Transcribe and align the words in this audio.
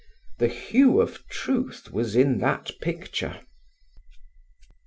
The 0.39 0.47
hue 0.47 0.99
of 0.99 1.27
truth 1.27 1.91
was 1.91 2.15
in 2.15 2.39
that 2.39 2.71
picture. 2.81 3.41